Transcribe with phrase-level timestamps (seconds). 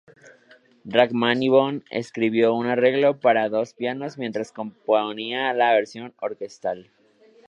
[0.83, 6.89] Rajmáninov escribió un arreglo para dos pianos mientras componía la versión orquestal.